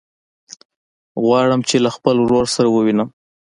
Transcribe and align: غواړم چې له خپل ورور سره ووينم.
غواړم 1.23 1.61
چې 1.69 1.75
له 1.85 1.89
خپل 1.95 2.15
ورور 2.19 2.45
سره 2.55 2.67
ووينم. 2.69 3.09